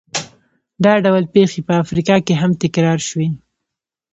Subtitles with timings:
[0.83, 3.29] دا ډول پېښې په افریقا کې هم تکرار شوې.